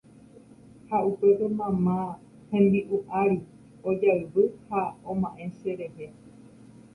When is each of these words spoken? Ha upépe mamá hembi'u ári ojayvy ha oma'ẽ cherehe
Ha 0.87 0.97
upépe 1.09 1.45
mamá 1.59 1.97
hembi'u 2.51 2.97
ári 3.19 3.37
ojayvy 3.89 4.43
ha 4.67 4.79
oma'ẽ 5.11 5.45
cherehe 5.59 6.07